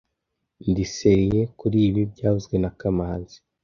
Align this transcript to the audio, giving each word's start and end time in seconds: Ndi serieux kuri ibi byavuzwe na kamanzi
Ndi 0.69 0.83
serieux 0.95 1.47
kuri 1.59 1.77
ibi 1.87 2.01
byavuzwe 2.11 2.55
na 2.63 2.69
kamanzi 2.79 3.37